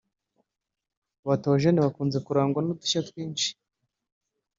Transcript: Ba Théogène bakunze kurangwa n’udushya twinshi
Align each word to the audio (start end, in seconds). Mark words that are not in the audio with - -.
Ba 1.25 1.33
Théogène 1.41 1.79
bakunze 1.85 2.17
kurangwa 2.25 2.59
n’udushya 2.63 2.99
twinshi 3.07 3.49